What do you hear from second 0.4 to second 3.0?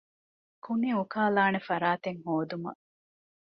ކުނި އުކާލާނެ ފަރާތެއް ހޯދުމަށް